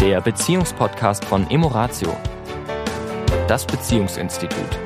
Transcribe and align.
der 0.00 0.22
Beziehungspodcast 0.22 1.26
von 1.26 1.50
Emoratio, 1.50 2.16
das 3.46 3.66
Beziehungsinstitut. 3.66 4.78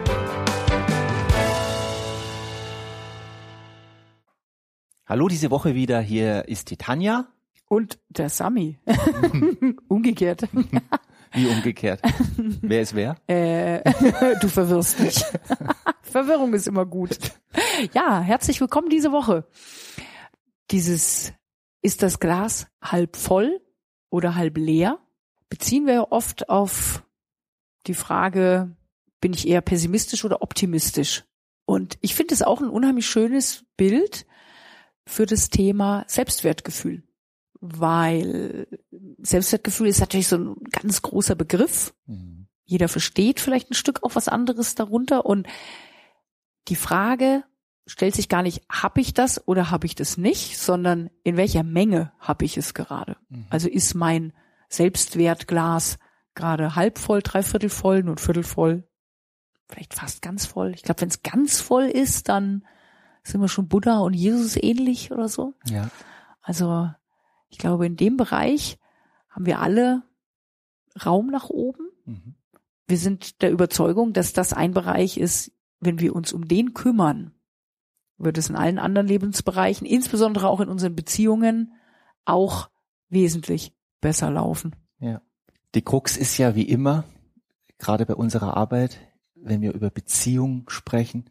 Hallo, 5.06 5.28
diese 5.28 5.52
Woche 5.52 5.76
wieder. 5.76 6.00
Hier 6.00 6.48
ist 6.48 6.72
die 6.72 6.76
Tanja. 6.76 7.28
Und 7.68 8.00
der 8.08 8.28
Sami. 8.28 8.80
Umgekehrt. 9.88 10.48
Wie 11.32 11.46
umgekehrt? 11.46 12.00
wer 12.36 12.80
ist 12.80 12.96
wer? 12.96 13.16
Äh, 13.28 13.82
du 14.40 14.48
verwirrst 14.48 14.98
mich. 14.98 15.24
Verwirrung 16.02 16.54
ist 16.54 16.66
immer 16.66 16.86
gut. 16.86 17.18
Ja, 17.92 18.20
herzlich 18.20 18.60
willkommen 18.60 18.88
diese 18.88 19.12
Woche. 19.12 19.46
Dieses, 20.72 21.32
ist 21.82 22.02
das 22.02 22.18
Glas 22.18 22.66
halb 22.82 23.16
voll 23.16 23.60
oder 24.10 24.34
halb 24.34 24.58
leer? 24.58 24.98
Beziehen 25.48 25.86
wir 25.86 26.10
oft 26.10 26.48
auf 26.48 27.02
die 27.86 27.94
Frage, 27.94 28.76
bin 29.20 29.32
ich 29.32 29.46
eher 29.46 29.60
pessimistisch 29.60 30.24
oder 30.24 30.42
optimistisch? 30.42 31.24
Und 31.66 31.96
ich 32.00 32.14
finde 32.14 32.34
es 32.34 32.42
auch 32.42 32.60
ein 32.60 32.68
unheimlich 32.68 33.06
schönes 33.06 33.64
Bild 33.76 34.26
für 35.06 35.26
das 35.26 35.48
Thema 35.48 36.04
Selbstwertgefühl 36.08 37.02
weil 37.66 38.66
Selbstwertgefühl 39.22 39.88
ist 39.88 40.00
natürlich 40.00 40.28
so 40.28 40.36
ein 40.36 40.56
ganz 40.70 41.00
großer 41.00 41.34
Begriff. 41.34 41.94
Mhm. 42.06 42.46
Jeder 42.64 42.88
versteht 42.88 43.40
vielleicht 43.40 43.70
ein 43.70 43.74
Stück 43.74 44.02
auch 44.02 44.14
was 44.14 44.28
anderes 44.28 44.74
darunter 44.74 45.24
und 45.24 45.46
die 46.68 46.76
Frage 46.76 47.44
stellt 47.86 48.14
sich 48.14 48.28
gar 48.28 48.42
nicht, 48.42 48.62
habe 48.70 49.00
ich 49.00 49.14
das 49.14 49.46
oder 49.48 49.70
habe 49.70 49.86
ich 49.86 49.94
das 49.94 50.18
nicht, 50.18 50.58
sondern 50.58 51.10
in 51.22 51.38
welcher 51.38 51.62
Menge 51.62 52.12
habe 52.18 52.44
ich 52.44 52.58
es 52.58 52.74
gerade. 52.74 53.16
Mhm. 53.30 53.46
Also 53.48 53.68
ist 53.68 53.94
mein 53.94 54.34
Selbstwertglas 54.76 55.98
gerade 56.34 56.74
halb 56.74 56.98
voll, 56.98 57.22
dreiviertel 57.22 57.68
voll, 57.68 58.02
nur 58.02 58.14
ein 58.14 58.18
Viertel 58.18 58.42
voll, 58.42 58.88
vielleicht 59.68 59.94
fast 59.94 60.22
ganz 60.22 60.46
voll. 60.46 60.72
Ich 60.74 60.82
glaube, 60.82 61.00
wenn 61.00 61.08
es 61.08 61.22
ganz 61.22 61.60
voll 61.60 61.84
ist, 61.84 62.28
dann 62.28 62.64
sind 63.22 63.40
wir 63.40 63.48
schon 63.48 63.68
Buddha 63.68 63.98
und 63.98 64.14
Jesus 64.14 64.56
ähnlich 64.56 65.10
oder 65.10 65.28
so. 65.28 65.54
Ja. 65.66 65.90
Also 66.42 66.90
ich 67.48 67.58
glaube, 67.58 67.86
in 67.86 67.96
dem 67.96 68.16
Bereich 68.16 68.78
haben 69.30 69.46
wir 69.46 69.60
alle 69.60 70.02
Raum 71.04 71.28
nach 71.28 71.48
oben. 71.48 71.88
Mhm. 72.04 72.34
Wir 72.86 72.98
sind 72.98 73.40
der 73.42 73.50
Überzeugung, 73.50 74.12
dass 74.12 74.32
das 74.32 74.52
ein 74.52 74.72
Bereich 74.72 75.16
ist, 75.16 75.52
wenn 75.80 76.00
wir 76.00 76.14
uns 76.14 76.32
um 76.32 76.46
den 76.46 76.74
kümmern, 76.74 77.32
wird 78.18 78.38
es 78.38 78.48
in 78.48 78.56
allen 78.56 78.78
anderen 78.78 79.06
Lebensbereichen, 79.06 79.86
insbesondere 79.86 80.48
auch 80.48 80.60
in 80.60 80.68
unseren 80.68 80.94
Beziehungen, 80.94 81.72
auch 82.24 82.70
wesentlich 83.08 83.73
besser 84.04 84.30
laufen. 84.30 84.76
Ja. 85.00 85.22
Die 85.74 85.80
Krux 85.80 86.18
ist 86.18 86.36
ja 86.36 86.54
wie 86.54 86.68
immer, 86.68 87.04
gerade 87.78 88.04
bei 88.04 88.14
unserer 88.14 88.54
Arbeit, 88.54 88.98
wenn 89.34 89.62
wir 89.62 89.72
über 89.72 89.88
Beziehung 89.88 90.68
sprechen, 90.68 91.30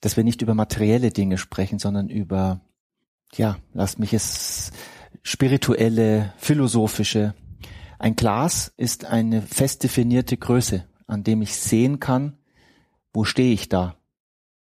dass 0.00 0.16
wir 0.16 0.24
nicht 0.24 0.40
über 0.40 0.54
materielle 0.54 1.10
Dinge 1.10 1.36
sprechen, 1.36 1.78
sondern 1.78 2.08
über, 2.08 2.62
ja, 3.34 3.58
lass 3.74 3.98
mich 3.98 4.14
es 4.14 4.72
spirituelle, 5.22 6.32
philosophische. 6.38 7.34
Ein 7.98 8.16
Glas 8.16 8.72
ist 8.78 9.04
eine 9.04 9.42
fest 9.42 9.84
definierte 9.84 10.38
Größe, 10.38 10.86
an 11.06 11.24
dem 11.24 11.42
ich 11.42 11.56
sehen 11.56 12.00
kann, 12.00 12.38
wo 13.12 13.24
stehe 13.24 13.52
ich 13.52 13.68
da 13.68 13.96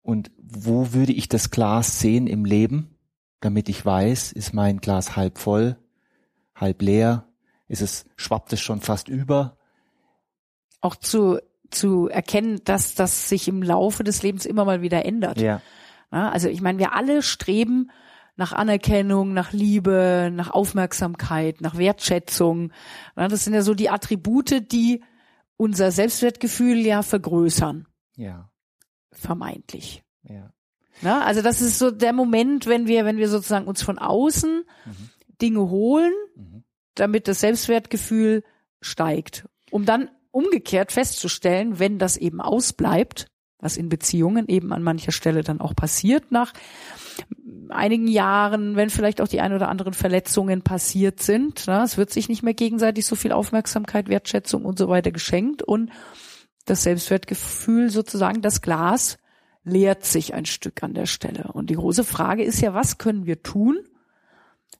und 0.02 0.32
wo 0.36 0.92
würde 0.92 1.12
ich 1.12 1.28
das 1.28 1.52
Glas 1.52 2.00
sehen 2.00 2.26
im 2.26 2.44
Leben, 2.44 2.98
damit 3.38 3.68
ich 3.68 3.86
weiß, 3.86 4.32
ist 4.32 4.52
mein 4.52 4.78
Glas 4.78 5.14
halb 5.14 5.38
voll, 5.38 5.76
halb 6.54 6.82
leer, 6.82 7.28
ist 7.68 7.82
es, 7.82 8.04
schwappt 8.16 8.52
es 8.52 8.60
schon 8.60 8.80
fast 8.80 9.08
über. 9.08 9.56
Auch 10.80 10.96
zu, 10.96 11.38
zu 11.70 12.08
erkennen, 12.08 12.60
dass 12.64 12.94
das 12.94 13.28
sich 13.28 13.48
im 13.48 13.62
Laufe 13.62 14.04
des 14.04 14.22
Lebens 14.22 14.46
immer 14.46 14.64
mal 14.64 14.82
wieder 14.82 15.04
ändert. 15.04 15.40
Ja. 15.40 15.60
Also 16.10 16.48
ich 16.48 16.60
meine, 16.60 16.78
wir 16.78 16.94
alle 16.94 17.22
streben 17.22 17.90
nach 18.36 18.52
Anerkennung, 18.52 19.32
nach 19.32 19.52
Liebe, 19.52 20.30
nach 20.32 20.50
Aufmerksamkeit, 20.50 21.60
nach 21.60 21.78
Wertschätzung. 21.78 22.72
Das 23.16 23.44
sind 23.44 23.54
ja 23.54 23.62
so 23.62 23.74
die 23.74 23.90
Attribute, 23.90 24.70
die 24.72 25.02
unser 25.56 25.90
Selbstwertgefühl 25.90 26.78
ja 26.78 27.02
vergrößern. 27.02 27.86
Ja. 28.16 28.50
Vermeintlich. 29.12 30.02
Ja. 30.22 30.52
Na, 31.00 31.24
also 31.24 31.42
das 31.42 31.60
ist 31.60 31.78
so 31.78 31.90
der 31.90 32.12
Moment, 32.12 32.66
wenn 32.66 32.86
wir, 32.86 33.04
wenn 33.04 33.16
wir 33.16 33.28
sozusagen 33.28 33.66
uns 33.66 33.82
von 33.82 33.98
außen 33.98 34.64
mhm. 34.84 35.10
Dinge 35.40 35.68
holen, 35.70 36.12
mhm. 36.36 36.64
damit 36.94 37.28
das 37.28 37.40
Selbstwertgefühl 37.40 38.42
steigt, 38.80 39.48
um 39.70 39.84
dann 39.84 40.10
umgekehrt 40.30 40.92
festzustellen, 40.92 41.78
wenn 41.78 41.98
das 41.98 42.16
eben 42.16 42.40
ausbleibt, 42.40 43.28
was 43.58 43.76
in 43.76 43.88
Beziehungen 43.88 44.46
eben 44.48 44.72
an 44.72 44.82
mancher 44.82 45.12
Stelle 45.12 45.42
dann 45.42 45.60
auch 45.60 45.74
passiert 45.74 46.30
nach 46.30 46.52
einigen 47.70 48.08
Jahren, 48.08 48.76
wenn 48.76 48.90
vielleicht 48.90 49.20
auch 49.20 49.28
die 49.28 49.40
ein 49.40 49.54
oder 49.54 49.68
anderen 49.68 49.94
Verletzungen 49.94 50.62
passiert 50.62 51.20
sind. 51.20 51.66
Ne? 51.66 51.82
Es 51.82 51.96
wird 51.96 52.10
sich 52.10 52.28
nicht 52.28 52.42
mehr 52.42 52.54
gegenseitig 52.54 53.06
so 53.06 53.16
viel 53.16 53.32
Aufmerksamkeit, 53.32 54.08
Wertschätzung 54.08 54.64
und 54.64 54.78
so 54.78 54.88
weiter 54.88 55.12
geschenkt 55.12 55.62
und 55.62 55.90
das 56.66 56.82
Selbstwertgefühl 56.82 57.90
sozusagen, 57.90 58.42
das 58.42 58.60
Glas 58.60 59.18
leert 59.64 60.04
sich 60.04 60.34
ein 60.34 60.44
Stück 60.44 60.82
an 60.82 60.94
der 60.94 61.06
Stelle. 61.06 61.50
Und 61.52 61.70
die 61.70 61.74
große 61.74 62.04
Frage 62.04 62.44
ist 62.44 62.60
ja, 62.60 62.74
was 62.74 62.98
können 62.98 63.24
wir 63.24 63.42
tun 63.42 63.78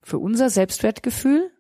für 0.02 0.18
unser 0.18 0.50
Selbstwertgefühl, 0.50 1.50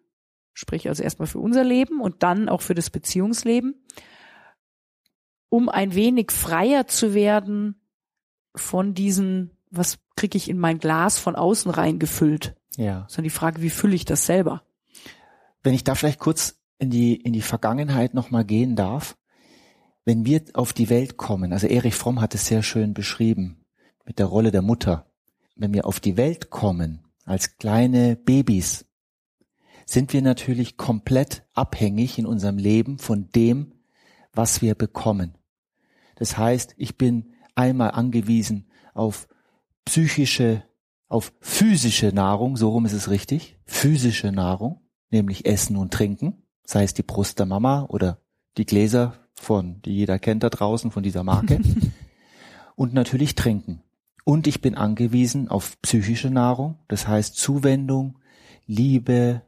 sprich 0.52 0.88
also 0.88 1.02
erstmal 1.02 1.26
für 1.26 1.38
unser 1.38 1.64
Leben 1.64 2.00
und 2.00 2.22
dann 2.22 2.48
auch 2.48 2.62
für 2.62 2.74
das 2.74 2.90
Beziehungsleben, 2.90 3.84
um 5.48 5.68
ein 5.68 5.94
wenig 5.94 6.30
freier 6.30 6.86
zu 6.86 7.14
werden 7.14 7.80
von 8.54 8.94
diesen 8.94 9.50
was 9.76 9.98
kriege 10.14 10.38
ich 10.38 10.48
in 10.48 10.58
mein 10.58 10.78
Glas 10.78 11.18
von 11.18 11.34
außen 11.34 11.70
reingefüllt? 11.70 12.54
Ja. 12.76 13.06
Sondern 13.08 13.24
die 13.24 13.30
Frage, 13.30 13.60
wie 13.60 13.70
fülle 13.70 13.96
ich 13.96 14.04
das 14.04 14.24
selber? 14.24 14.62
Wenn 15.64 15.74
ich 15.74 15.82
da 15.82 15.96
vielleicht 15.96 16.20
kurz 16.20 16.60
in 16.78 16.90
die, 16.90 17.14
in 17.14 17.32
die 17.32 17.42
Vergangenheit 17.42 18.14
nochmal 18.14 18.44
gehen 18.44 18.76
darf. 18.76 19.16
Wenn 20.04 20.26
wir 20.26 20.42
auf 20.52 20.72
die 20.74 20.90
Welt 20.90 21.16
kommen, 21.16 21.52
also 21.52 21.66
Erich 21.66 21.94
Fromm 21.94 22.20
hat 22.20 22.34
es 22.34 22.46
sehr 22.46 22.62
schön 22.62 22.92
beschrieben, 22.92 23.64
mit 24.04 24.18
der 24.18 24.26
Rolle 24.26 24.50
der 24.50 24.60
Mutter. 24.60 25.06
Wenn 25.56 25.72
wir 25.72 25.86
auf 25.86 25.98
die 25.98 26.18
Welt 26.18 26.50
kommen, 26.50 27.06
als 27.24 27.56
kleine 27.56 28.16
Babys, 28.16 28.86
sind 29.86 30.12
wir 30.12 30.22
natürlich 30.22 30.76
komplett 30.76 31.44
abhängig 31.52 32.18
in 32.18 32.26
unserem 32.26 32.58
Leben 32.58 32.98
von 32.98 33.28
dem, 33.30 33.72
was 34.32 34.62
wir 34.62 34.74
bekommen. 34.74 35.34
Das 36.16 36.38
heißt, 36.38 36.74
ich 36.76 36.96
bin 36.96 37.34
einmal 37.54 37.90
angewiesen 37.90 38.66
auf 38.94 39.28
psychische, 39.84 40.64
auf 41.08 41.32
physische 41.40 42.08
Nahrung, 42.08 42.56
so 42.56 42.70
rum 42.70 42.86
ist 42.86 42.92
es 42.92 43.10
richtig, 43.10 43.58
physische 43.64 44.32
Nahrung, 44.32 44.80
nämlich 45.10 45.46
Essen 45.46 45.76
und 45.76 45.92
Trinken, 45.92 46.42
sei 46.64 46.84
es 46.84 46.94
die 46.94 47.02
Brust 47.02 47.38
der 47.38 47.46
Mama 47.46 47.86
oder 47.88 48.18
die 48.56 48.66
Gläser 48.66 49.14
von, 49.34 49.82
die 49.82 49.92
jeder 49.92 50.18
kennt 50.18 50.42
da 50.42 50.50
draußen 50.50 50.90
von 50.90 51.02
dieser 51.02 51.24
Marke. 51.24 51.60
und 52.76 52.94
natürlich 52.94 53.34
Trinken. 53.34 53.83
Und 54.24 54.46
ich 54.46 54.62
bin 54.62 54.74
angewiesen 54.74 55.48
auf 55.48 55.80
psychische 55.82 56.30
Nahrung, 56.30 56.78
das 56.88 57.06
heißt 57.06 57.36
Zuwendung, 57.36 58.18
Liebe, 58.66 59.42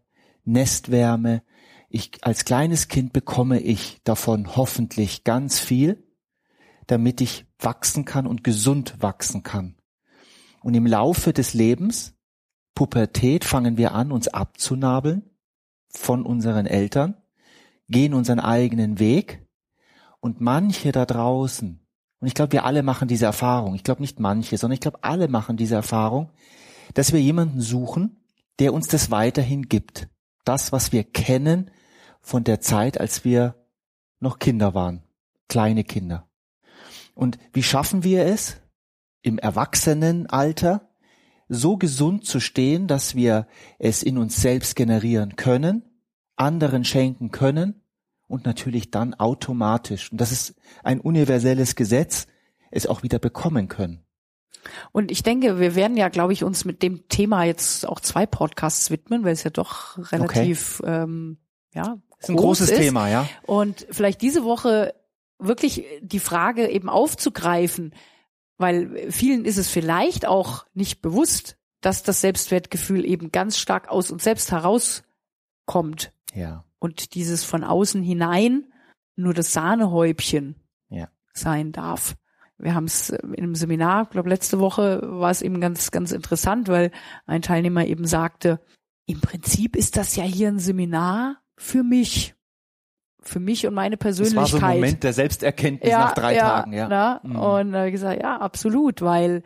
Nestwärme. 0.44 1.42
Ich, 1.88 2.22
als 2.22 2.44
kleines 2.44 2.88
Kind 2.88 3.15
bekomme 3.15 3.59
ich 3.60 4.00
davon 4.04 4.54
hoffentlich 4.54 5.25
ganz 5.25 5.59
viel, 5.59 6.04
damit 6.86 7.22
ich 7.22 7.47
wachsen 7.59 8.04
kann 8.04 8.26
und 8.26 8.44
gesund 8.44 8.97
wachsen 9.00 9.42
kann. 9.42 9.76
Und 10.62 10.75
im 10.75 10.86
Laufe 10.86 11.32
des 11.32 11.54
Lebens, 11.54 12.15
Pubertät, 12.75 13.44
fangen 13.44 13.78
wir 13.78 13.92
an, 13.92 14.12
uns 14.12 14.28
abzunabeln 14.28 15.22
von 15.89 16.27
unseren 16.27 16.66
Eltern, 16.66 17.16
gehen 17.89 18.12
unseren 18.12 18.41
eigenen 18.41 18.98
Weg 18.98 19.47
und 20.21 20.41
manche 20.41 20.92
da 20.92 21.06
draußen, 21.06 21.85
und 22.27 22.31
ich 22.31 22.34
glaube, 22.34 22.51
wir 22.51 22.65
alle 22.65 22.83
machen 22.83 23.07
diese 23.07 23.25
Erfahrung, 23.25 23.77
ich 23.77 23.84
glaube 23.84 24.01
nicht 24.01 24.19
manche, 24.19 24.59
sondern 24.59 24.75
ich 24.75 24.81
glaube, 24.81 24.99
alle 25.03 25.28
machen 25.28 25.57
diese 25.57 25.77
Erfahrung, 25.77 26.33
dass 26.93 27.13
wir 27.13 27.21
jemanden 27.23 27.61
suchen, 27.61 28.17
der 28.59 28.75
uns 28.75 28.89
das 28.89 29.13
weiterhin 29.13 29.69
gibt. 29.69 30.09
Das, 30.45 30.73
was 30.73 30.91
wir 30.91 31.05
kennen 31.05 31.71
von 32.21 32.43
der 32.43 32.61
Zeit, 32.61 32.99
als 32.99 33.25
wir 33.25 33.55
noch 34.19 34.41
Kinder 34.41 34.75
waren, 34.75 35.05
kleine 35.49 35.84
Kinder. 35.84 36.28
Und 37.15 37.39
wie 37.53 37.63
schaffen 37.63 38.03
wir 38.03 38.27
es? 38.27 38.57
im 39.23 39.39
Erwachsenenalter 39.39 40.89
so 41.49 41.77
gesund 41.77 42.25
zu 42.25 42.39
stehen, 42.39 42.87
dass 42.87 43.15
wir 43.15 43.47
es 43.81 44.05
in 44.05 44.19
uns 44.19 44.41
selbst 44.41 44.75
generieren 44.75 45.37
können, 45.37 45.84
anderen 46.37 46.84
schenken 46.84 47.31
können 47.31 47.83
und 48.28 48.45
natürlich 48.45 48.91
dann 48.91 49.15
automatisch, 49.15 50.11
und 50.11 50.21
das 50.21 50.33
ist 50.33 50.55
ein 50.83 51.01
universelles 51.01 51.77
Gesetz, 51.77 52.27
es 52.71 52.87
auch 52.87 53.03
wieder 53.03 53.19
bekommen 53.19 53.69
können. 53.69 54.05
Und 54.93 55.11
ich 55.11 55.23
denke, 55.23 55.61
wir 55.61 55.75
werden 55.75 55.97
ja, 55.97 56.09
glaube 56.09 56.33
ich, 56.33 56.43
uns 56.43 56.65
mit 56.65 56.83
dem 56.83 57.09
Thema 57.09 57.45
jetzt 57.45 57.87
auch 57.87 58.01
zwei 58.01 58.27
Podcasts 58.27 58.91
widmen, 58.91 59.25
weil 59.25 59.33
es 59.33 59.45
ja 59.45 59.51
doch 59.51 59.97
relativ 60.13 60.81
okay. 60.81 61.03
ähm, 61.03 61.39
ja, 61.73 61.99
ist 62.19 62.31
ein 62.31 62.37
großes 62.37 62.71
ist. 62.71 62.78
Thema, 62.78 63.09
ja. 63.09 63.28
Und 63.45 63.87
vielleicht 63.91 64.23
diese 64.23 64.45
Woche 64.45 64.95
wirklich 65.39 65.84
die 66.01 66.19
Frage 66.19 66.69
eben 66.69 66.89
aufzugreifen, 66.89 67.95
weil 68.59 69.11
vielen 69.11 69.45
ist 69.45 69.59
es 69.59 69.69
vielleicht 69.69 70.27
auch 70.27 70.67
nicht 70.75 71.03
bewusst, 71.03 71.59
dass 71.81 72.03
das 72.03 72.23
Selbstwertgefühl 72.23 73.05
eben 73.05 73.31
ganz 73.31 73.59
stark 73.59 73.89
aus 73.89 74.11
uns 74.11 74.25
selbst 74.25 74.51
herauskommt. 74.51 76.13
Ja. 76.33 76.65
Und 76.78 77.15
dieses 77.15 77.45
von 77.45 77.65
außen 77.65 78.03
hinein 78.03 78.65
nur 79.17 79.33
das 79.34 79.53
Sahnehäubchen 79.53 80.57
Ja. 80.89 81.09
sein 81.33 81.73
darf. 81.73 82.17
Wir 82.59 82.75
haben 82.75 82.84
es 82.84 83.11
in 83.11 83.34
einem 83.37 83.55
Seminar, 83.55 84.07
glaube 84.07 84.28
letzte 84.31 84.59
Woche 84.59 85.01
war 85.03 85.31
es 85.31 85.43
eben 85.43 85.61
ganz, 85.61 85.91
ganz 85.91 86.13
interessant, 86.13 86.69
weil 86.69 86.91
ein 87.27 87.43
Teilnehmer 87.43 87.84
eben 87.87 88.07
sagte, 88.07 88.61
im 89.07 89.21
Prinzip 89.21 89.77
ist 89.77 89.97
das 89.97 90.17
ja 90.17 90.25
hier 90.25 90.49
ein 90.49 90.59
Seminar 90.59 91.37
für 91.57 91.83
mich. 91.83 92.34
Für 93.21 93.41
mich 93.41 93.67
und 93.67 93.75
meine 93.75 93.97
Das 93.97 94.03
Persönlichkeit. 94.05 94.37
war 94.41 94.47
so 94.61 94.65
ein 94.65 94.75
Moment 94.77 95.03
der 95.03 95.13
Selbsterkenntnis 95.13 95.91
nach 95.93 96.15
drei 96.15 96.37
Tagen, 96.37 96.73
ja. 96.73 96.89
Na? 96.89 97.21
Mhm. 97.25 97.37
Und 97.37 97.75
ich 97.75 97.93
gesagt, 97.93 98.23
ja, 98.23 98.39
absolut, 98.39 99.03
weil 99.03 99.43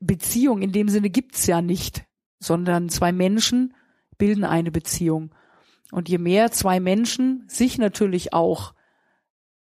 Beziehung 0.00 0.60
in 0.62 0.72
dem 0.72 0.88
Sinne 0.88 1.08
gibt's 1.10 1.46
ja 1.46 1.62
nicht, 1.62 2.04
sondern 2.38 2.88
zwei 2.90 3.12
Menschen 3.12 3.74
bilden 4.18 4.44
eine 4.44 4.70
Beziehung. 4.70 5.34
Und 5.92 6.08
je 6.08 6.18
mehr 6.18 6.50
zwei 6.50 6.80
Menschen 6.80 7.44
sich 7.48 7.78
natürlich 7.78 8.32
auch 8.32 8.74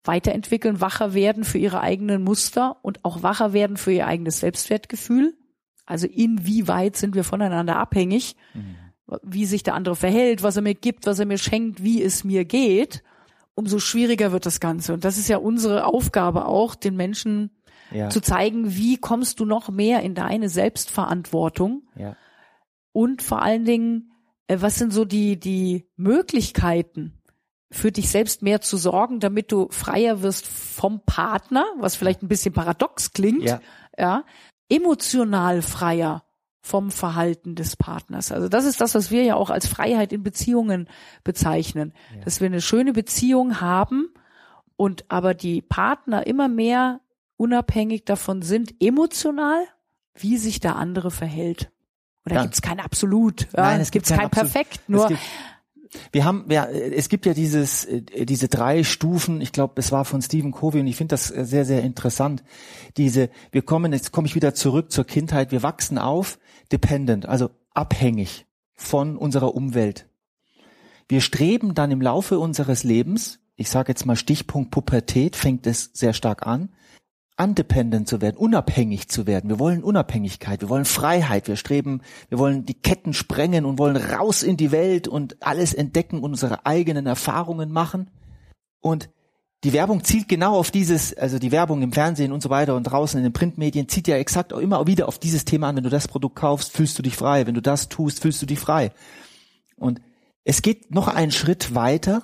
weiterentwickeln, 0.04 0.82
wacher 0.82 1.14
werden 1.14 1.44
für 1.44 1.58
ihre 1.58 1.80
eigenen 1.82 2.24
Muster 2.24 2.78
und 2.82 3.06
auch 3.06 3.24
wacher 3.24 3.54
werden 3.54 3.78
für 3.78 3.92
ihr 3.92 4.08
eigenes 4.08 4.40
Selbstwertgefühl, 4.40 5.34
also 5.86 6.08
inwieweit 6.08 6.96
sind 6.96 7.16
wir 7.16 7.24
voneinander 7.24 7.78
abhängig, 7.78 8.36
Mhm. 8.54 8.76
wie 9.22 9.46
sich 9.46 9.64
der 9.64 9.76
andere 9.76 9.96
verhält, 9.96 10.42
was 10.44 10.56
er 10.56 10.62
mir 10.62 10.76
gibt, 10.76 11.06
was 11.06 11.20
er 11.20 11.26
mir 11.26 11.38
schenkt, 11.38 11.84
wie 11.84 12.02
es 12.02 12.24
mir 12.24 12.46
geht, 12.46 13.04
umso 13.54 13.80
schwieriger 13.80 14.32
wird 14.32 14.46
das 14.46 14.60
Ganze. 14.60 14.94
Und 14.94 15.04
das 15.06 15.18
ist 15.18 15.28
ja 15.28 15.38
unsere 15.38 15.86
Aufgabe 15.86 16.46
auch, 16.48 16.76
den 16.76 16.96
Menschen 16.96 17.52
Ja. 17.92 18.10
zu 18.10 18.22
zeigen, 18.22 18.76
wie 18.76 18.98
kommst 18.98 19.40
du 19.40 19.46
noch 19.46 19.70
mehr 19.70 20.02
in 20.02 20.16
deine 20.16 20.50
Selbstverantwortung 20.50 21.84
ja. 21.96 22.16
und 22.92 23.22
vor 23.22 23.42
allen 23.42 23.66
Dingen, 23.66 24.13
was 24.50 24.76
sind 24.78 24.94
so 24.94 25.06
die, 25.06 25.40
die 25.40 25.86
Möglichkeiten, 25.96 27.14
für 27.72 27.92
dich 27.92 28.10
selbst 28.10 28.44
mehr 28.44 28.62
zu 28.62 28.78
sorgen, 28.78 29.20
damit 29.20 29.52
du 29.52 29.68
freier 29.72 30.22
wirst 30.22 30.46
vom 30.46 31.02
Partner, 31.06 31.66
was 31.80 31.96
vielleicht 31.96 32.22
ein 32.22 32.28
bisschen 32.28 32.54
paradox 32.54 33.14
klingt, 33.14 33.44
Ja. 33.44 33.62
ja, 33.98 34.24
emotional 34.70 35.62
freier 35.62 36.24
vom 36.62 36.92
Verhalten 36.92 37.56
des 37.56 37.76
Partners. 37.76 38.32
Also 38.32 38.48
das 38.48 38.66
ist 38.66 38.80
das, 38.80 38.96
was 38.96 39.12
wir 39.12 39.24
ja 39.24 39.36
auch 39.36 39.50
als 39.50 39.68
Freiheit 39.68 40.14
in 40.14 40.24
Beziehungen 40.24 40.88
bezeichnen, 41.24 41.94
Ja. 42.16 42.22
dass 42.24 42.40
wir 42.40 42.46
eine 42.48 42.62
schöne 42.62 42.94
Beziehung 42.94 43.60
haben 43.60 44.14
und 44.78 45.06
aber 45.10 45.34
die 45.34 45.62
Partner 45.62 46.26
immer 46.28 46.48
mehr 46.48 47.02
unabhängig 47.38 48.06
davon 48.06 48.42
sind, 48.44 48.76
emotional, 48.80 49.66
wie 50.16 50.38
sich 50.38 50.60
der 50.60 50.76
andere 50.76 51.12
verhält. 51.12 51.72
Da 52.26 52.36
Ja. 52.36 52.42
gibt's 52.44 52.62
kein 52.62 52.80
Absolut. 52.80 53.44
Ja, 53.56 53.64
Nein, 53.64 53.82
es 53.82 53.88
es 53.88 53.92
gibt 53.92 54.06
gibt 54.08 54.18
kein 54.20 54.30
kein. 54.32 54.42
Perfekt. 54.42 54.76
Es 54.76 54.88
Nur 54.88 55.08
gibt, 55.10 55.20
wir 56.12 56.26
haben, 56.26 56.46
ja, 56.50 56.66
es 56.66 57.10
gibt 57.10 57.26
ja 57.26 57.34
dieses, 57.34 57.86
äh, 57.86 58.02
diese 58.26 58.48
drei 58.48 58.84
Stufen. 58.84 59.42
Ich 59.42 59.52
glaube, 59.52 59.74
es 59.78 59.92
war 59.92 60.06
von 60.06 60.22
Stephen 60.22 60.52
Covey 60.52 60.80
und 60.80 60.88
ich 60.88 60.96
finde 60.96 61.14
das 61.14 61.30
äh, 61.32 61.46
sehr, 61.46 61.66
sehr 61.66 61.84
interessant. 61.84 62.44
Diese, 62.98 63.30
wir 63.52 63.62
kommen, 63.62 63.94
jetzt 63.94 64.12
komme 64.12 64.28
ich 64.28 64.36
wieder 64.36 64.54
zurück 64.54 64.92
zur 64.92 65.06
Kindheit. 65.06 65.52
Wir 65.52 65.64
wachsen 65.64 65.98
auf, 65.98 66.40
dependent, 66.72 67.28
also 67.28 67.50
abhängig 67.74 68.46
von 68.76 69.18
unserer 69.18 69.54
Umwelt. 69.56 70.08
Wir 71.10 71.22
streben 71.22 71.74
dann 71.76 71.92
im 71.92 72.02
Laufe 72.02 72.40
unseres 72.40 72.84
Lebens, 72.84 73.40
ich 73.56 73.70
sage 73.70 73.90
jetzt 73.90 74.06
mal 74.06 74.16
Stichpunkt 74.16 74.72
Pubertät, 74.72 75.36
fängt 75.36 75.68
es 75.68 75.92
sehr 75.94 76.14
stark 76.14 76.48
an, 76.48 76.70
undependent 77.38 78.08
zu 78.08 78.22
werden, 78.22 78.38
unabhängig 78.38 79.08
zu 79.10 79.26
werden. 79.26 79.50
Wir 79.50 79.60
wollen 79.60 79.84
Unabhängigkeit, 79.84 80.62
wir 80.62 80.70
wollen 80.70 80.86
Freiheit, 80.86 81.48
wir 81.48 81.56
streben, 81.56 82.02
wir 82.30 82.38
wollen 82.38 82.66
die 82.66 82.76
Ketten 82.76 83.14
sprengen 83.14 83.66
und 83.66 83.80
wollen 83.80 83.98
raus 83.98 84.44
in 84.44 84.58
die 84.58 84.72
Welt 84.72 85.08
und 85.08 85.42
alles 85.42 85.74
entdecken 85.74 86.18
und 86.18 86.32
unsere 86.32 86.66
eigenen 86.66 87.06
Erfahrungen 87.06 87.72
machen. 87.72 88.12
Und 88.82 89.10
die 89.64 89.74
Werbung 89.74 90.04
zielt 90.04 90.28
genau 90.28 90.58
auf 90.58 90.72
dieses, 90.72 91.16
also 91.16 91.40
die 91.40 91.52
Werbung 91.52 91.82
im 91.82 91.94
Fernsehen 91.94 92.34
und 92.34 92.44
so 92.44 92.50
weiter 92.50 92.76
und 92.76 92.84
draußen 92.84 93.18
in 93.18 93.24
den 93.24 93.34
Printmedien 93.34 93.88
zieht 93.88 94.08
ja 94.08 94.18
exakt 94.18 94.54
auch 94.54 94.60
immer 94.60 94.86
wieder 94.88 95.08
auf 95.08 95.20
dieses 95.20 95.46
Thema 95.46 95.70
an. 95.70 95.78
Wenn 95.78 95.84
du 95.84 95.90
das 95.90 96.08
Produkt 96.08 96.36
kaufst, 96.36 96.74
fühlst 96.74 97.00
du 97.00 97.02
dich 97.02 97.16
frei. 97.16 97.48
Wenn 97.48 97.56
du 97.56 97.62
das 97.62 97.88
tust, 97.88 98.22
fühlst 98.22 98.42
du 98.42 98.46
dich 98.46 98.60
frei. 98.60 98.92
Und 99.78 100.02
es 100.44 100.62
geht 100.62 100.94
noch 100.94 101.08
einen 101.08 101.32
Schritt 101.32 101.74
weiter 101.74 102.24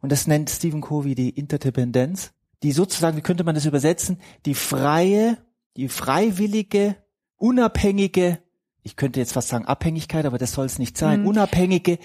und 0.00 0.10
das 0.10 0.26
nennt 0.26 0.50
Stephen 0.50 0.80
Covey 0.80 1.14
die 1.14 1.30
Interdependenz, 1.30 2.32
die 2.62 2.72
sozusagen, 2.72 3.16
wie 3.16 3.22
könnte 3.22 3.44
man 3.44 3.54
das 3.54 3.66
übersetzen, 3.66 4.18
die 4.46 4.54
freie, 4.54 5.38
die 5.76 5.88
freiwillige, 5.88 6.96
unabhängige, 7.36 8.38
ich 8.82 8.96
könnte 8.96 9.20
jetzt 9.20 9.32
fast 9.32 9.48
sagen 9.48 9.66
Abhängigkeit, 9.66 10.26
aber 10.26 10.38
das 10.38 10.52
soll 10.52 10.66
es 10.66 10.78
nicht 10.78 10.96
sein, 10.98 11.20
Mhm. 11.22 11.26
unabhängige 11.28 11.98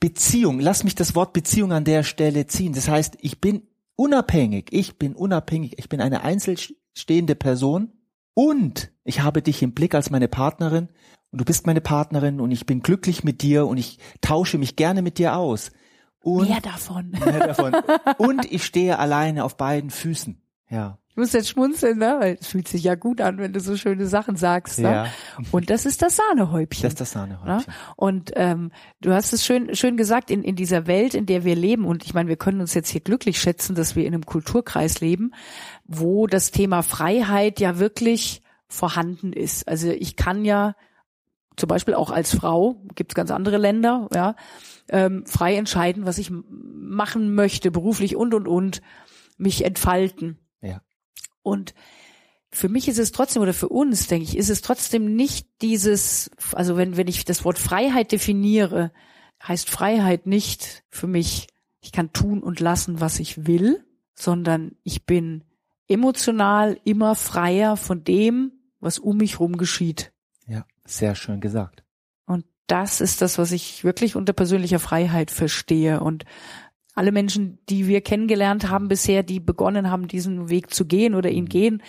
Beziehung. 0.00 0.60
Lass 0.60 0.84
mich 0.84 0.94
das 0.94 1.14
Wort 1.14 1.32
Beziehung 1.32 1.72
an 1.72 1.84
der 1.84 2.02
Stelle 2.04 2.46
ziehen. 2.46 2.72
Das 2.72 2.88
heißt, 2.88 3.18
ich 3.20 3.40
bin 3.40 3.62
unabhängig, 3.96 4.68
ich 4.70 4.98
bin 4.98 5.14
unabhängig, 5.14 5.78
ich 5.78 5.88
bin 5.88 6.00
eine 6.00 6.22
einzelstehende 6.22 7.34
Person 7.34 7.92
und 8.34 8.90
ich 9.04 9.20
habe 9.20 9.42
dich 9.42 9.62
im 9.62 9.72
Blick 9.72 9.94
als 9.94 10.10
meine 10.10 10.28
Partnerin 10.28 10.88
und 11.30 11.40
du 11.40 11.44
bist 11.44 11.66
meine 11.66 11.80
Partnerin 11.80 12.40
und 12.40 12.50
ich 12.50 12.66
bin 12.66 12.80
glücklich 12.80 13.24
mit 13.24 13.42
dir 13.42 13.66
und 13.66 13.76
ich 13.78 13.98
tausche 14.20 14.58
mich 14.58 14.76
gerne 14.76 15.02
mit 15.02 15.18
dir 15.18 15.36
aus. 15.36 15.70
Und 16.22 16.48
mehr 16.48 16.60
davon. 16.60 17.10
mehr 17.10 17.46
davon. 17.48 17.74
Und 18.18 18.50
ich 18.50 18.64
stehe 18.64 18.98
alleine 18.98 19.44
auf 19.44 19.56
beiden 19.56 19.90
Füßen. 19.90 20.40
Ja. 20.70 20.98
Ich 21.12 21.16
muss 21.18 21.34
jetzt 21.34 21.50
schmunzeln, 21.50 21.98
ne? 21.98 22.16
weil 22.20 22.38
es 22.40 22.46
fühlt 22.46 22.66
sich 22.66 22.84
ja 22.84 22.94
gut 22.94 23.20
an, 23.20 23.36
wenn 23.36 23.52
du 23.52 23.60
so 23.60 23.76
schöne 23.76 24.06
Sachen 24.06 24.36
sagst. 24.36 24.78
Ne? 24.78 24.90
Ja. 24.90 25.06
Und 25.50 25.68
das 25.68 25.84
ist 25.84 26.00
das 26.00 26.16
Sahnehäubchen. 26.16 26.84
Das 26.84 26.92
ist 26.94 27.00
das 27.02 27.10
Sahnehäubchen. 27.10 27.54
Ne? 27.66 27.74
Und 27.96 28.30
ähm, 28.36 28.72
du 29.02 29.12
hast 29.12 29.34
es 29.34 29.44
schön, 29.44 29.74
schön 29.74 29.98
gesagt, 29.98 30.30
in, 30.30 30.42
in 30.42 30.56
dieser 30.56 30.86
Welt, 30.86 31.12
in 31.12 31.26
der 31.26 31.44
wir 31.44 31.54
leben, 31.54 31.84
und 31.84 32.02
ich 32.06 32.14
meine, 32.14 32.30
wir 32.30 32.36
können 32.36 32.62
uns 32.62 32.72
jetzt 32.72 32.88
hier 32.88 33.02
glücklich 33.02 33.38
schätzen, 33.38 33.74
dass 33.74 33.94
wir 33.94 34.06
in 34.06 34.14
einem 34.14 34.24
Kulturkreis 34.24 35.02
leben, 35.02 35.34
wo 35.84 36.26
das 36.26 36.50
Thema 36.50 36.82
Freiheit 36.82 37.60
ja 37.60 37.78
wirklich 37.78 38.40
vorhanden 38.68 39.34
ist. 39.34 39.68
Also 39.68 39.90
ich 39.90 40.16
kann 40.16 40.46
ja 40.46 40.74
zum 41.56 41.68
Beispiel 41.68 41.94
auch 41.94 42.10
als 42.10 42.34
Frau, 42.34 42.82
gibt 42.94 43.12
es 43.12 43.14
ganz 43.14 43.30
andere 43.30 43.58
Länder, 43.58 44.08
ja, 44.14 44.36
ähm, 44.88 45.24
frei 45.26 45.56
entscheiden, 45.56 46.06
was 46.06 46.18
ich 46.18 46.30
machen 46.30 47.34
möchte, 47.34 47.70
beruflich 47.70 48.16
und 48.16 48.34
und 48.34 48.48
und, 48.48 48.82
mich 49.38 49.64
entfalten. 49.64 50.38
Ja. 50.60 50.82
Und 51.42 51.74
für 52.50 52.68
mich 52.68 52.88
ist 52.88 52.98
es 52.98 53.12
trotzdem, 53.12 53.42
oder 53.42 53.54
für 53.54 53.68
uns, 53.68 54.06
denke 54.06 54.24
ich, 54.24 54.36
ist 54.36 54.50
es 54.50 54.60
trotzdem 54.60 55.16
nicht 55.16 55.48
dieses, 55.62 56.30
also 56.52 56.76
wenn, 56.76 56.96
wenn 56.96 57.08
ich 57.08 57.24
das 57.24 57.44
Wort 57.44 57.58
Freiheit 57.58 58.12
definiere, 58.12 58.92
heißt 59.42 59.70
Freiheit 59.70 60.26
nicht 60.26 60.84
für 60.90 61.06
mich, 61.06 61.48
ich 61.80 61.92
kann 61.92 62.12
tun 62.12 62.42
und 62.42 62.60
lassen, 62.60 63.00
was 63.00 63.18
ich 63.18 63.46
will, 63.46 63.84
sondern 64.14 64.76
ich 64.84 65.06
bin 65.06 65.44
emotional 65.88 66.78
immer 66.84 67.14
freier 67.14 67.76
von 67.76 68.04
dem, 68.04 68.52
was 68.80 68.98
um 68.98 69.16
mich 69.16 69.40
rum 69.40 69.56
geschieht. 69.56 70.11
Sehr 70.92 71.14
schön 71.14 71.40
gesagt. 71.40 71.82
Und 72.26 72.44
das 72.66 73.00
ist 73.00 73.22
das, 73.22 73.38
was 73.38 73.52
ich 73.52 73.82
wirklich 73.84 74.14
unter 74.16 74.32
persönlicher 74.32 74.78
Freiheit 74.78 75.30
verstehe. 75.30 76.00
Und 76.00 76.24
alle 76.94 77.12
Menschen, 77.12 77.58
die 77.68 77.86
wir 77.86 78.00
kennengelernt 78.02 78.68
haben 78.68 78.88
bisher, 78.88 79.22
die 79.22 79.40
begonnen 79.40 79.90
haben, 79.90 80.06
diesen 80.08 80.50
Weg 80.50 80.72
zu 80.74 80.84
gehen 80.84 81.14
oder 81.14 81.30
ihn 81.30 81.46
gehen, 81.48 81.82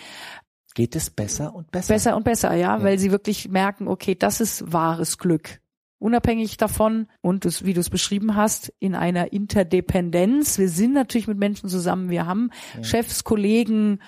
Geht 0.74 0.96
es 0.96 1.08
besser 1.10 1.54
und 1.54 1.70
besser? 1.70 1.94
besser 1.94 2.16
und 2.16 2.24
besser, 2.24 2.52
ja, 2.54 2.78
Ja. 2.78 2.82
weil 2.82 2.98
sie 2.98 3.10
wirklich 3.12 3.48
merken, 3.48 3.86
okay, 3.86 4.14
das 4.16 4.40
ist 4.40 4.72
wahres 4.72 5.18
Glück. 5.18 5.60
Unabhängig 6.00 6.56
davon 6.56 7.06
und 7.20 7.44
das, 7.44 7.64
wie 7.64 7.74
du 7.74 7.80
es 7.80 7.90
beschrieben 7.90 8.34
hast, 8.34 8.72
in 8.80 8.94
einer 8.96 9.32
Interdependenz. 9.32 10.58
Wir 10.58 10.68
sind 10.68 10.92
natürlich 10.92 11.28
mit 11.28 11.38
Menschen 11.38 11.68
zusammen. 11.68 12.10
Wir 12.10 12.26
haben 12.26 12.50
Ja. 12.76 12.82
Chefs, 12.84 13.22
Kollegen, 13.24 14.00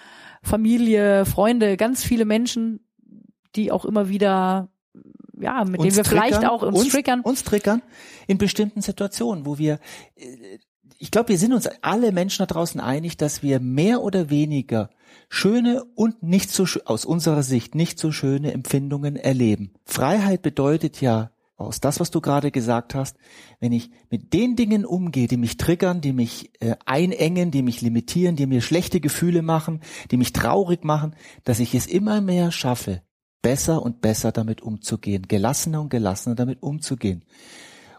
Familie, 0.43 1.25
Freunde, 1.25 1.77
ganz 1.77 2.03
viele 2.03 2.25
Menschen, 2.25 2.81
die 3.55 3.71
auch 3.73 3.85
immer 3.85 4.09
wieder, 4.09 4.69
ja, 5.41 5.65
mit 5.65 5.83
denen 5.83 5.97
wir 5.97 6.05
vielleicht 6.05 6.45
auch 6.45 6.63
uns, 6.63 6.89
triggern. 6.89 7.21
Uns 7.21 7.45
triggern 7.45 7.83
in 8.27 8.39
bestimmten 8.39 8.83
Situationen, 8.83 9.47
wo 9.47 9.59
wir, 9.59 9.79
äh, 10.17 10.59
ich 10.99 11.11
glaube, 11.11 11.31
wir 11.31 11.39
sind 11.39 11.53
uns 11.53 11.69
alle 11.83 12.13
Menschen 12.13 12.43
da 12.43 12.47
draußen 12.47 12.81
einig, 12.81 13.17
dass 13.17 13.43
wir 13.43 13.61
mehr 13.61 14.03
oder 14.03 14.31
weniger 14.31 14.91
schöne 15.29 15.85
und 15.95 16.23
nicht 16.23 16.51
so 16.51 16.65
aus 16.85 17.05
unserer 17.05 17.43
Sicht 17.43 17.75
nicht 17.75 17.99
so 17.99 18.13
schöne 18.13 18.53
Empfindungen 18.53 19.17
erleben. 19.17 19.75
Freiheit 19.85 20.43
bedeutet 20.43 21.01
ja 21.01 21.31
aus 21.57 21.81
das, 21.81 22.01
was 22.01 22.11
du 22.11 22.21
gerade 22.21 22.51
gesagt 22.51 22.95
hast, 22.95 23.17
wenn 23.61 23.73
ich 23.73 23.91
mit 24.11 24.35
den 24.35 24.57
Dingen 24.57 24.85
umgehe, 24.85 25.27
die 25.27 25.39
mich 25.39 25.57
triggern, 25.57 26.01
die 26.03 26.13
mich 26.13 26.51
äh, 26.61 26.77
einengen, 26.85 27.51
die 27.51 27.63
mich 27.63 27.81
limitieren, 27.81 28.37
die 28.37 28.47
mir 28.47 28.61
schlechte 28.61 29.01
Gefühle 29.01 29.43
machen, 29.43 29.81
die 30.11 30.19
mich 30.19 30.33
traurig 30.33 30.85
machen, 30.85 31.15
dass 31.45 31.59
ich 31.59 31.75
es 31.75 31.87
immer 31.87 32.21
mehr 32.21 32.53
schaffe, 32.53 33.03
besser 33.43 33.83
und 33.83 34.01
besser 34.01 34.33
damit 34.33 34.61
umzugehen, 34.61 35.27
gelassener 35.29 35.81
und 35.81 35.91
gelassener 35.91 36.35
damit 36.35 36.63
umzugehen. 36.63 37.25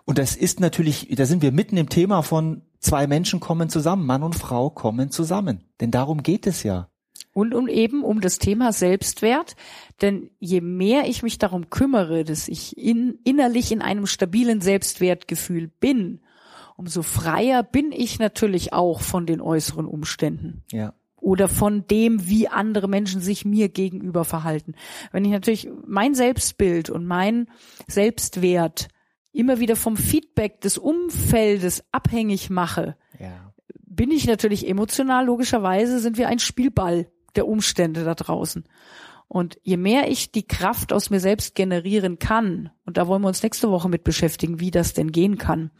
Und 0.05 0.17
das 0.17 0.35
ist 0.35 0.59
natürlich, 0.59 1.07
da 1.15 1.25
sind 1.25 1.41
wir 1.41 1.51
mitten 1.51 1.77
im 1.77 1.89
Thema 1.89 2.21
von 2.21 2.61
Zwei 2.79 3.07
Menschen 3.07 3.39
kommen 3.39 3.69
zusammen, 3.69 4.05
Mann 4.05 4.23
und 4.23 4.35
Frau 4.35 4.69
kommen 4.69 5.09
zusammen. 5.09 5.63
Denn 5.81 5.91
darum 5.91 6.23
geht 6.23 6.47
es 6.47 6.63
ja. 6.63 6.89
Und 7.33 7.53
um 7.53 7.67
eben 7.67 8.03
um 8.03 8.21
das 8.21 8.39
Thema 8.39 8.71
Selbstwert. 8.71 9.55
Denn 10.01 10.29
je 10.39 10.61
mehr 10.61 11.07
ich 11.07 11.23
mich 11.23 11.37
darum 11.37 11.69
kümmere, 11.69 12.23
dass 12.23 12.47
ich 12.47 12.77
in, 12.77 13.19
innerlich 13.23 13.71
in 13.71 13.81
einem 13.81 14.05
stabilen 14.05 14.61
Selbstwertgefühl 14.61 15.67
bin, 15.67 16.21
umso 16.75 17.01
freier 17.01 17.63
bin 17.63 17.91
ich 17.91 18.19
natürlich 18.19 18.73
auch 18.73 19.01
von 19.01 19.25
den 19.25 19.41
äußeren 19.41 19.85
Umständen. 19.85 20.63
Ja. 20.71 20.93
Oder 21.27 21.49
von 21.49 21.85
dem, 21.87 22.29
wie 22.29 22.47
andere 22.47 22.87
Menschen 22.87 23.19
sich 23.19 23.43
mir 23.43 23.67
gegenüber 23.67 24.23
verhalten. 24.23 24.75
Wenn 25.11 25.25
ich 25.25 25.31
natürlich 25.31 25.67
mein 25.85 26.15
Selbstbild 26.15 26.89
und 26.89 27.05
mein 27.05 27.49
Selbstwert 27.85 28.87
immer 29.33 29.59
wieder 29.59 29.75
vom 29.75 29.97
Feedback 29.97 30.61
des 30.61 30.77
Umfeldes 30.77 31.83
abhängig 31.91 32.49
mache, 32.49 32.95
Ja. 33.19 33.53
bin 33.85 34.09
ich 34.09 34.25
natürlich 34.25 34.69
emotional, 34.69 35.25
logischerweise 35.25 35.99
sind 35.99 36.17
wir 36.17 36.29
ein 36.29 36.39
Spielball 36.39 37.07
der 37.35 37.45
Umstände 37.45 38.05
da 38.05 38.15
draußen. 38.15 38.63
Und 39.27 39.59
je 39.63 39.77
mehr 39.77 40.09
ich 40.09 40.31
die 40.31 40.47
Kraft 40.47 40.93
aus 40.93 41.09
mir 41.09 41.19
selbst 41.19 41.53
generieren 41.53 42.17
kann, 42.17 42.69
und 42.85 42.97
da 42.97 43.07
wollen 43.07 43.21
wir 43.21 43.27
uns 43.27 43.43
nächste 43.43 43.69
Woche 43.69 43.89
mit 43.89 44.03
beschäftigen, 44.03 44.59
wie 44.59 44.71
das 44.71 44.93
denn 44.93 45.11
gehen 45.11 45.37
kann, 45.37 45.71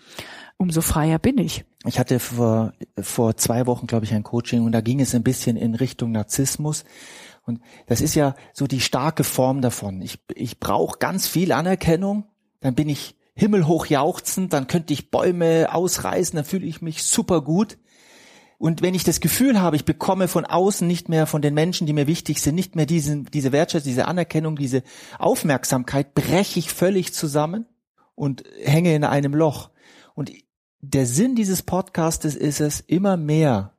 umso 0.58 0.82
freier 0.82 1.18
bin 1.18 1.38
ich. 1.38 1.64
Ich 1.86 2.00
hatte 2.00 2.20
vor, 2.20 2.74
vor 3.00 3.38
zwei 3.38 3.66
Wochen, 3.66 3.88
glaube 3.88 4.06
ich, 4.06 4.14
ein 4.14 4.24
Coaching 4.24 4.66
und 4.66 4.74
da 4.74 4.82
ging 4.82 5.00
es 5.00 5.16
ein 5.16 5.24
bisschen 5.24 5.56
in 5.56 5.76
Richtung 5.76 6.12
Narzissmus. 6.12 6.84
Und 7.46 7.62
das 7.86 8.02
ist 8.02 8.16
ja 8.16 8.36
so 8.52 8.68
die 8.68 8.82
starke 8.82 9.24
Form 9.24 9.62
davon. 9.62 10.02
Ich, 10.02 10.20
ich 10.36 10.60
brauche 10.60 11.00
ganz 11.00 11.28
viel 11.28 11.54
Anerkennung, 11.54 12.26
dann 12.60 12.76
bin 12.76 12.90
ich 12.90 13.16
himmelhoch 13.36 13.86
jauchzend, 13.86 14.52
dann 14.52 14.68
könnte 14.68 14.92
ich 14.92 15.12
Bäume 15.12 15.70
ausreißen, 15.72 16.36
dann 16.36 16.44
fühle 16.44 16.66
ich 16.66 16.82
mich 16.82 17.04
super 17.04 17.42
gut. 17.42 17.78
Und 18.58 18.82
wenn 18.82 18.96
ich 18.96 19.04
das 19.04 19.20
Gefühl 19.20 19.62
habe, 19.62 19.76
ich 19.76 19.86
bekomme 19.86 20.28
von 20.28 20.46
außen 20.46 20.88
nicht 20.88 21.10
mehr 21.10 21.28
von 21.28 21.42
den 21.42 21.54
Menschen, 21.54 21.86
die 21.86 21.94
mir 21.94 22.08
wichtig 22.08 22.42
sind, 22.42 22.56
nicht 22.56 22.76
mehr 22.76 22.88
diesen, 22.88 23.26
diese 23.26 23.52
Wertschätzung, 23.52 23.90
diese 23.90 24.08
Anerkennung, 24.08 24.56
diese 24.56 24.82
Aufmerksamkeit, 25.20 26.16
breche 26.16 26.58
ich 26.58 26.74
völlig 26.74 27.14
zusammen 27.14 27.68
und 28.16 28.44
hänge 28.64 28.96
in 28.96 29.04
einem 29.04 29.36
Loch. 29.36 29.70
Und 30.16 30.32
der 30.82 31.06
Sinn 31.06 31.36
dieses 31.36 31.62
Podcastes 31.62 32.36
ist 32.36 32.60
es, 32.60 32.80
immer 32.80 33.16
mehr 33.16 33.74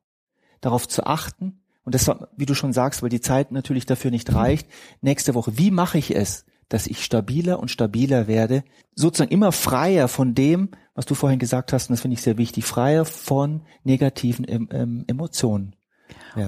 darauf 0.61 0.87
zu 0.87 1.05
achten, 1.05 1.61
und 1.89 1.95
das 1.95 2.07
war, 2.07 2.29
wie 2.37 2.45
du 2.45 2.55
schon 2.55 2.75
sagst, 2.75 3.03
weil 3.03 3.09
die 3.09 3.23
Zeit 3.23 3.51
natürlich 3.51 3.87
dafür 3.87 4.11
nicht 4.11 4.35
reicht, 4.35 4.69
nächste 5.01 5.35
Woche, 5.35 5.57
wie 5.57 5.71
mache 5.71 5.97
ich 5.97 6.15
es, 6.15 6.45
dass 6.69 6.87
ich 6.87 7.05
stabiler 7.05 7.59
und 7.61 7.71
stabiler 7.71 8.27
werde, 8.29 8.63
sozusagen 8.95 9.31
immer 9.33 9.53
freier 9.53 10.09
von 10.09 10.35
dem, 10.35 10.71
was 10.95 11.07
du 11.07 11.15
vorhin 11.15 11.39
gesagt 11.39 11.73
hast, 11.73 11.89
und 11.89 11.95
das 11.95 12.01
finde 12.03 12.15
ich 12.15 12.23
sehr 12.23 12.39
wichtig, 12.39 12.65
freier 12.65 13.05
von 13.05 13.63
negativen 13.85 14.47
ähm, 14.49 15.05
Emotionen. 15.07 15.75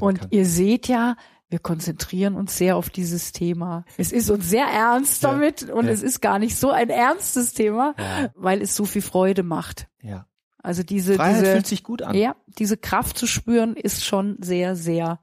Und 0.01 0.21
kann. 0.21 0.29
ihr 0.31 0.47
seht 0.47 0.89
ja, 0.89 1.17
wir 1.49 1.59
konzentrieren 1.59 2.35
uns 2.37 2.57
sehr 2.57 2.77
auf 2.77 2.91
dieses 2.91 3.33
Thema. 3.33 3.85
Es 3.97 4.13
ist 4.13 4.31
uns 4.31 4.49
sehr 4.49 4.67
ernst 4.67 5.25
damit 5.25 5.69
und 5.71 5.87
Ja. 5.87 5.91
es 5.91 6.03
ist 6.03 6.21
gar 6.21 6.39
nicht 6.39 6.57
so 6.57 6.71
ein 6.71 6.91
ernstes 6.91 7.53
Thema, 7.55 7.95
Ja. 7.99 8.31
weil 8.37 8.63
es 8.63 8.77
so 8.77 8.85
viel 8.85 9.03
Freude 9.03 9.43
macht. 9.43 9.89
ja. 10.03 10.27
Also 10.63 10.83
diese, 10.83 11.15
Freiheit 11.15 11.41
diese, 11.41 11.53
fühlt 11.53 11.67
sich 11.67 11.83
gut 11.83 12.03
an. 12.03 12.15
ja, 12.15 12.37
diese 12.59 12.77
Kraft 12.77 13.17
zu 13.17 13.27
spüren 13.27 13.77
ist 13.77 14.05
schon 14.05 14.37
sehr, 14.43 14.77
sehr 14.77 15.19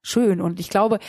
schön. 0.00 0.40
Und 0.40 0.60
ich 0.60 0.70
glaube, 0.70 1.00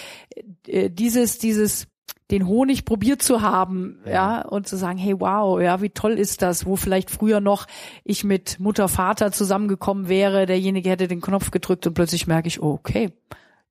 äh, 0.65 0.89
dieses, 0.89 1.37
dieses, 1.37 1.87
den 2.31 2.47
Honig 2.47 2.85
probiert 2.85 3.21
zu 3.21 3.41
haben, 3.41 3.99
ja. 4.05 4.11
Ja. 4.11 4.41
und 4.43 4.67
zu 4.67 4.77
sagen, 4.77 4.97
hey, 4.97 5.19
wow, 5.19 5.61
ja, 5.61 5.81
wie 5.81 5.89
toll 5.89 6.13
ist 6.13 6.41
das, 6.41 6.65
wo 6.65 6.75
vielleicht 6.75 7.11
früher 7.11 7.41
noch 7.41 7.67
ich 8.03 8.23
mit 8.23 8.59
Mutter, 8.59 8.87
Vater 8.87 9.31
zusammengekommen 9.31 10.07
wäre, 10.07 10.45
derjenige 10.45 10.89
hätte 10.89 11.07
den 11.07 11.21
Knopf 11.21 11.51
gedrückt 11.51 11.85
und 11.87 11.93
plötzlich 11.93 12.27
merke 12.27 12.47
ich, 12.47 12.61
oh, 12.61 12.71
okay, 12.71 13.11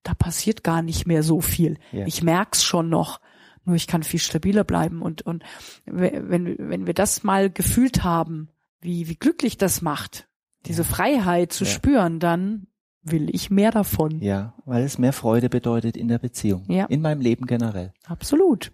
da 0.03 0.15
passiert 0.15 0.63
gar 0.65 0.83
nicht 0.83 1.07
mehr 1.07 1.23
so 1.23 1.41
viel. 1.41 1.79
Ja. 1.93 2.07
Ich 2.07 2.23
merk's 2.23 2.63
schon 2.63 2.89
noch. 2.89 3.21
Nur 3.65 3.77
ich 3.77 3.87
kann 3.87 4.03
viel 4.03 4.21
stabiler 4.21 4.65
bleiben 4.65 5.03
und, 5.03 5.21
und 5.23 5.43
wenn, 5.85 6.57
wenn 6.59 6.87
wir 6.87 6.95
das 6.95 7.23
mal 7.23 7.51
gefühlt 7.51 8.03
haben, 8.03 8.49
wie, 8.81 9.09
wie 9.09 9.17
glücklich 9.17 9.59
das 9.59 9.83
macht, 9.83 10.29
diese 10.65 10.83
Freiheit 10.85 11.53
zu 11.53 11.65
Ja. 11.65 11.71
spüren, 11.71 12.21
dann 12.21 12.67
will 13.03 13.35
ich 13.35 13.51
mehr 13.51 13.71
davon. 13.71 14.21
Ja, 14.21 14.55
weil 14.65 14.85
es 14.85 14.99
mehr 14.99 15.13
Freude 15.13 15.49
bedeutet 15.49 15.97
in 15.97 16.09
der 16.09 16.19
Beziehung. 16.19 16.65
Ja. 16.69 16.85
In 16.87 17.03
meinem 17.03 17.21
Leben 17.21 17.47
generell. 17.47 17.93
Absolut. 18.07 18.73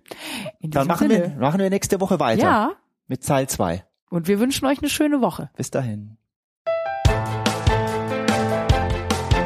In 0.60 0.70
Dann 0.70 0.86
machen 0.86 1.08
wir, 1.08 1.24
Sinne. 1.24 1.36
machen 1.38 1.60
wir 1.60 1.70
nächste 1.70 2.00
Woche 2.00 2.20
weiter. 2.20 2.42
Ja, 2.42 2.72
Mit 3.06 3.26
Teil 3.26 3.48
2. 3.48 3.84
und 4.10 4.28
wir 4.28 4.40
wünschen 4.40 4.66
euch 4.66 4.78
eine 4.78 4.90
schöne 4.90 5.20
Woche. 5.20 5.50
Bis 5.56 5.70
dahin. 5.70 6.16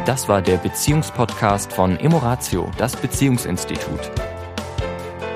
Das 0.07 0.29
war 0.29 0.41
der 0.43 0.57
Beziehungspodcast 0.57 1.73
von 1.73 1.97
Emoratio, 1.99 2.69
das 2.79 2.97
Beziehungsinstitut. 2.97 4.11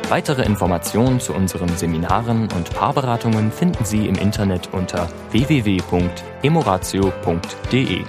Weitere 0.08 0.42
Informationen 0.44 1.20
zu 1.20 1.32
unseren 1.34 1.68
Seminaren 1.76 2.48
und 2.52 2.70
Paarberatungen 2.74 3.52
finden 3.52 3.84
Sie 3.84 4.06
im 4.06 4.16
Internet 4.16 4.72
unter 4.72 5.08
www.emoratio.de. 5.30 8.04